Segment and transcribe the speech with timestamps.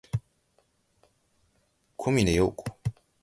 [1.95, 2.63] 小峰洋子